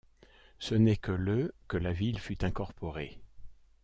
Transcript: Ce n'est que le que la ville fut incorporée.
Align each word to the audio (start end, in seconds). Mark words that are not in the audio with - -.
Ce 0.57 0.73
n'est 0.73 0.95
que 0.97 1.11
le 1.11 1.53
que 1.67 1.77
la 1.77 1.93
ville 1.93 2.17
fut 2.17 2.43
incorporée. 2.43 3.19